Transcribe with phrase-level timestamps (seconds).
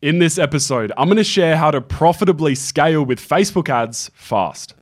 [0.00, 4.74] In this episode, I'm going to share how to profitably scale with Facebook ads fast.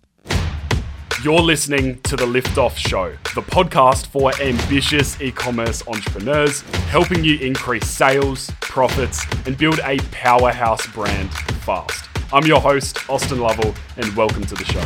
[1.24, 6.60] You're listening to the Liftoff Show, the podcast for ambitious e commerce entrepreneurs,
[6.90, 11.32] helping you increase sales, profits, and build a powerhouse brand
[11.64, 12.10] fast.
[12.30, 14.84] I'm your host, Austin Lovell, and welcome to the show.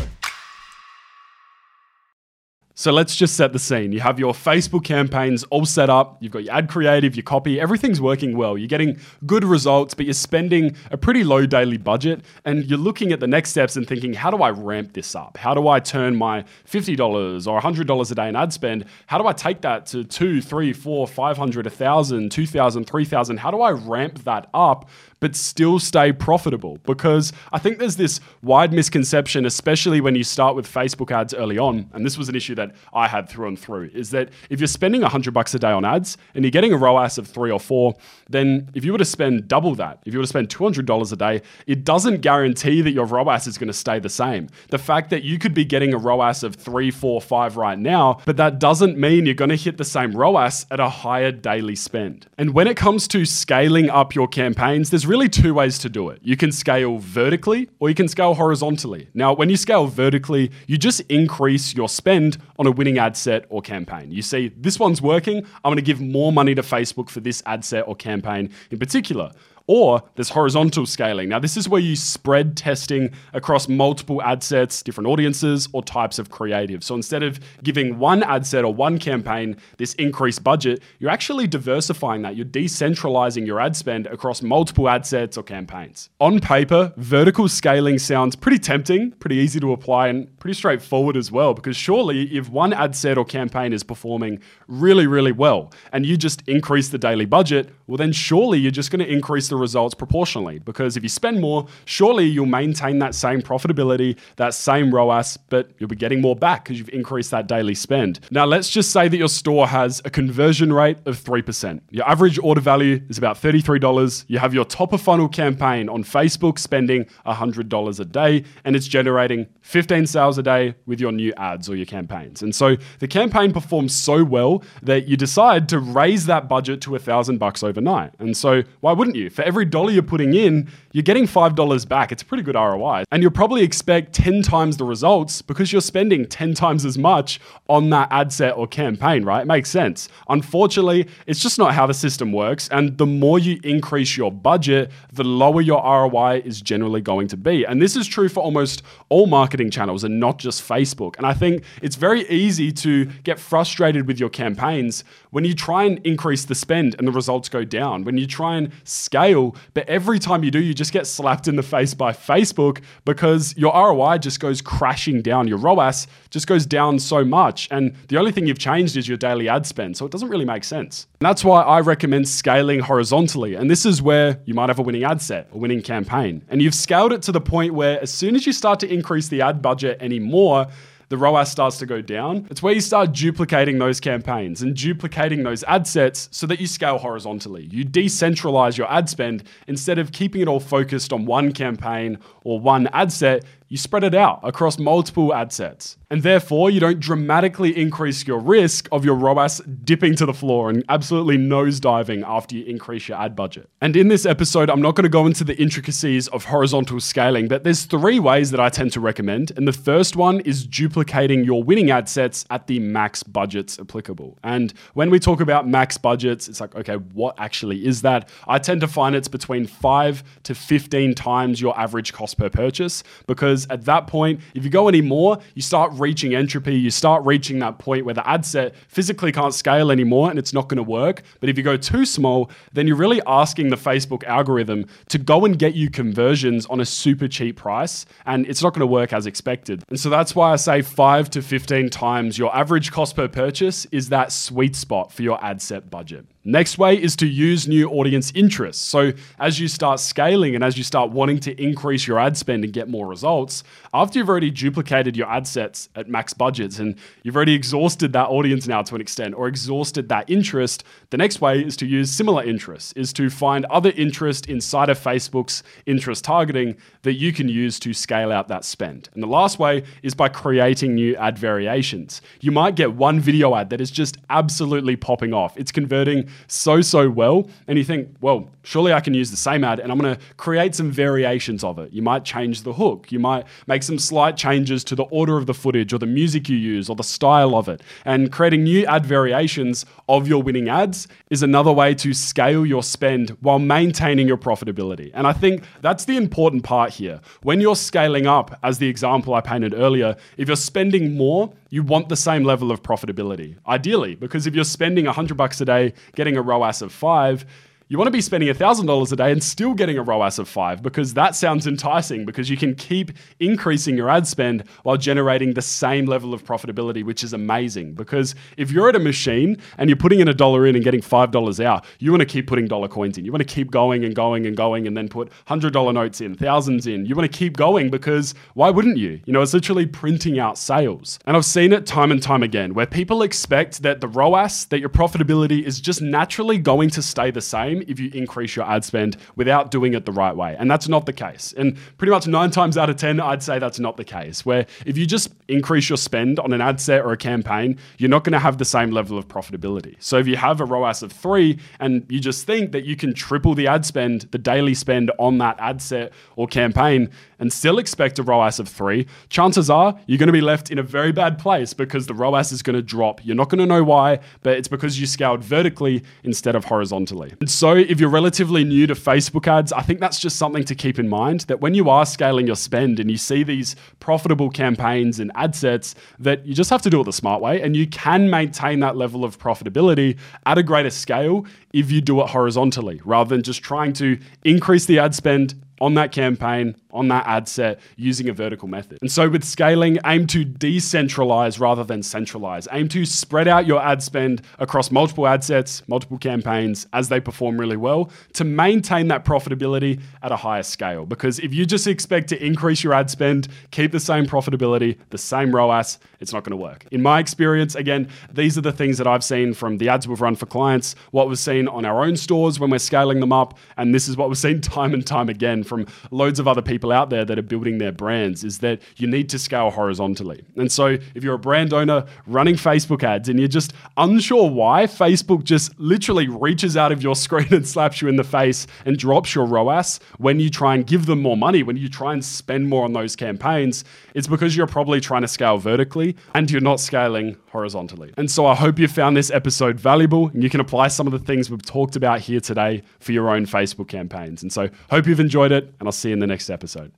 [2.80, 3.92] So let's just set the scene.
[3.92, 7.60] You have your Facebook campaigns all set up, you've got your ad creative, your copy,
[7.60, 8.56] everything's working well.
[8.56, 13.12] You're getting good results, but you're spending a pretty low daily budget and you're looking
[13.12, 15.36] at the next steps and thinking, how do I ramp this up?
[15.36, 18.86] How do I turn my $50 or $100 a day in ad spend?
[19.08, 23.36] How do I take that to two, three, four, 500, 1,000, 2,000, 3,000?
[23.36, 24.88] How do I ramp that up
[25.20, 26.78] but still stay profitable.
[26.84, 31.58] Because I think there's this wide misconception, especially when you start with Facebook ads early
[31.58, 34.60] on, and this was an issue that I had through and through, is that if
[34.60, 37.50] you're spending 100 bucks a day on ads and you're getting a ROAS of three
[37.50, 37.94] or four,
[38.28, 41.16] then if you were to spend double that, if you were to spend $200 a
[41.16, 44.48] day, it doesn't guarantee that your ROAS is going to stay the same.
[44.68, 48.18] The fact that you could be getting a ROAS of three, four, five right now,
[48.24, 51.76] but that doesn't mean you're going to hit the same ROAS at a higher daily
[51.76, 52.26] spend.
[52.38, 56.08] And when it comes to scaling up your campaigns, there's really two ways to do
[56.10, 56.20] it.
[56.22, 59.08] You can scale vertically or you can scale horizontally.
[59.14, 63.46] Now, when you scale vertically, you just increase your spend on a winning ad set
[63.48, 64.12] or campaign.
[64.12, 65.38] You see, this one's working.
[65.38, 68.78] I'm going to give more money to Facebook for this ad set or campaign in
[68.78, 69.32] particular.
[69.72, 71.28] Or there's horizontal scaling.
[71.28, 76.18] Now, this is where you spread testing across multiple ad sets, different audiences, or types
[76.18, 76.82] of creative.
[76.82, 81.46] So instead of giving one ad set or one campaign this increased budget, you're actually
[81.46, 82.34] diversifying that.
[82.34, 86.10] You're decentralizing your ad spend across multiple ad sets or campaigns.
[86.18, 91.30] On paper, vertical scaling sounds pretty tempting, pretty easy to apply, and pretty straightforward as
[91.30, 96.04] well, because surely if one ad set or campaign is performing really, really well, and
[96.04, 99.59] you just increase the daily budget, well, then surely you're just going to increase the
[99.60, 100.58] results proportionally.
[100.58, 105.70] Because if you spend more, surely you'll maintain that same profitability, that same ROAS, but
[105.78, 108.20] you'll be getting more back because you've increased that daily spend.
[108.30, 111.80] Now, let's just say that your store has a conversion rate of 3%.
[111.90, 114.24] Your average order value is about $33.
[114.28, 118.88] You have your top of funnel campaign on Facebook spending $100 a day, and it's
[118.88, 122.42] generating 15 sales a day with your new ads or your campaigns.
[122.42, 126.96] And so the campaign performs so well that you decide to raise that budget to
[126.96, 128.14] a thousand bucks overnight.
[128.18, 129.30] And so why wouldn't you?
[129.30, 132.12] For every dollar you're putting in, you're getting $5 back.
[132.12, 133.02] It's a pretty good ROI.
[133.10, 137.40] And you'll probably expect 10 times the results because you're spending 10 times as much
[137.68, 139.42] on that ad set or campaign, right?
[139.42, 140.08] It makes sense.
[140.28, 142.68] Unfortunately, it's just not how the system works.
[142.68, 147.36] And the more you increase your budget, the lower your ROI is generally going to
[147.36, 147.64] be.
[147.64, 151.16] And this is true for almost all marketing channels and not just Facebook.
[151.16, 155.82] And I think it's very easy to get frustrated with your campaigns when you try
[155.82, 159.39] and increase the spend and the results go down, when you try and scale
[159.74, 163.56] but every time you do, you just get slapped in the face by Facebook because
[163.56, 165.48] your ROI just goes crashing down.
[165.48, 167.68] Your ROAS just goes down so much.
[167.70, 169.96] And the only thing you've changed is your daily ad spend.
[169.96, 171.06] So it doesn't really make sense.
[171.20, 173.54] And that's why I recommend scaling horizontally.
[173.54, 176.42] And this is where you might have a winning ad set, a winning campaign.
[176.48, 179.28] And you've scaled it to the point where as soon as you start to increase
[179.28, 180.66] the ad budget anymore,
[181.10, 182.46] the ROAS starts to go down.
[182.50, 186.68] It's where you start duplicating those campaigns and duplicating those ad sets so that you
[186.68, 187.68] scale horizontally.
[187.70, 192.60] You decentralize your ad spend instead of keeping it all focused on one campaign or
[192.60, 195.96] one ad set you spread it out across multiple ad sets.
[196.12, 200.68] And therefore, you don't dramatically increase your risk of your ROAS dipping to the floor
[200.68, 203.70] and absolutely nosediving after you increase your ad budget.
[203.80, 207.46] And in this episode, I'm not going to go into the intricacies of horizontal scaling,
[207.46, 209.52] but there's three ways that I tend to recommend.
[209.56, 214.36] And the first one is duplicating your winning ad sets at the max budgets applicable.
[214.42, 218.28] And when we talk about max budgets, it's like, okay, what actually is that?
[218.48, 223.04] I tend to find it's between 5 to 15 times your average cost per purchase
[223.28, 226.74] because because at that point, if you go any more, you start reaching entropy.
[226.74, 230.52] You start reaching that point where the ad set physically can't scale anymore and it's
[230.52, 231.22] not going to work.
[231.40, 235.44] But if you go too small, then you're really asking the Facebook algorithm to go
[235.44, 239.12] and get you conversions on a super cheap price, and it's not going to work
[239.12, 239.84] as expected.
[239.88, 243.86] And so that's why I say 5 to 15 times your average cost per purchase
[243.86, 246.26] is that sweet spot for your ad set budget.
[246.44, 248.82] Next way is to use new audience interests.
[248.82, 252.64] So, as you start scaling and as you start wanting to increase your ad spend
[252.64, 256.96] and get more results, after you've already duplicated your ad sets at max budgets and
[257.24, 261.42] you've already exhausted that audience now to an extent or exhausted that interest, the next
[261.42, 266.24] way is to use similar interests, is to find other interest inside of Facebook's interest
[266.24, 269.10] targeting that you can use to scale out that spend.
[269.12, 272.22] And the last way is by creating new ad variations.
[272.40, 275.54] You might get one video ad that is just absolutely popping off.
[275.58, 277.48] It's converting so, so well.
[277.66, 280.20] And you think, well, surely I can use the same ad and I'm going to
[280.36, 281.92] create some variations of it.
[281.92, 285.46] You might change the hook, you might make some slight changes to the order of
[285.46, 287.82] the footage or the music you use or the style of it.
[288.04, 292.82] And creating new ad variations of your winning ads is another way to scale your
[292.82, 295.10] spend while maintaining your profitability.
[295.14, 297.20] And I think that's the important part here.
[297.42, 301.82] When you're scaling up, as the example I painted earlier, if you're spending more, you
[301.82, 305.94] want the same level of profitability, ideally, because if you're spending 100 bucks a day
[306.14, 307.46] getting a ROAS of five,
[307.90, 310.80] you want to be spending $1,000 a day and still getting a ROAS of five
[310.80, 313.10] because that sounds enticing because you can keep
[313.40, 317.94] increasing your ad spend while generating the same level of profitability, which is amazing.
[317.94, 321.00] Because if you're at a machine and you're putting in a dollar in and getting
[321.00, 323.24] $5 out, you want to keep putting dollar coins in.
[323.24, 326.36] You want to keep going and going and going and then put $100 notes in,
[326.36, 327.06] thousands in.
[327.06, 329.20] You want to keep going because why wouldn't you?
[329.24, 331.18] You know, it's literally printing out sales.
[331.26, 334.78] And I've seen it time and time again where people expect that the ROAS, that
[334.78, 338.84] your profitability is just naturally going to stay the same if you increase your ad
[338.84, 340.56] spend without doing it the right way.
[340.58, 341.54] And that's not the case.
[341.56, 344.44] And pretty much nine times out of 10, I'd say that's not the case.
[344.44, 348.10] Where if you just increase your spend on an ad set or a campaign, you're
[348.10, 349.96] not going to have the same level of profitability.
[349.98, 353.14] So if you have a ROAS of three and you just think that you can
[353.14, 357.78] triple the ad spend, the daily spend on that ad set or campaign, and still
[357.78, 361.12] expect a ROAS of three, chances are you're going to be left in a very
[361.12, 363.24] bad place because the ROAS is going to drop.
[363.24, 367.32] You're not going to know why, but it's because you scaled vertically instead of horizontally.
[367.40, 370.74] And so if you're relatively new to Facebook ads, I think that's just something to
[370.74, 374.50] keep in mind that when you are scaling your spend and you see these profitable
[374.50, 377.76] campaigns and ad sets, that you just have to do it the smart way and
[377.76, 382.30] you can maintain that level of profitability at a greater scale if you do it
[382.30, 387.26] horizontally rather than just trying to increase the ad spend on that campaign, on that
[387.26, 388.98] ad set, using a vertical method.
[389.00, 392.66] And so with scaling, aim to decentralize rather than centralize.
[392.72, 397.20] Aim to spread out your ad spend across multiple ad sets, multiple campaigns as they
[397.20, 401.06] perform really well to maintain that profitability at a higher scale.
[401.06, 405.18] Because if you just expect to increase your ad spend, keep the same profitability, the
[405.18, 406.86] same ROAS, it's not going to work.
[406.90, 410.20] In my experience, again, these are the things that I've seen from the ads we've
[410.20, 413.58] run for clients, what we've seen on our own stores when we're scaling them up,
[413.76, 416.79] and this is what we've seen time and time again from loads of other people
[416.88, 420.44] out there that are building their brands is that you need to scale horizontally.
[420.56, 424.84] And so if you're a brand owner running Facebook ads and you're just unsure why,
[424.84, 428.96] Facebook just literally reaches out of your screen and slaps you in the face and
[428.96, 432.24] drops your ROAS when you try and give them more money, when you try and
[432.24, 433.84] spend more on those campaigns,
[434.14, 438.12] it's because you're probably trying to scale vertically and you're not scaling horizontally.
[438.16, 441.12] And so I hope you found this episode valuable and you can apply some of
[441.12, 444.42] the things we've talked about here today for your own Facebook campaigns.
[444.42, 446.92] And so hope you've enjoyed it and I'll see you in the next episode.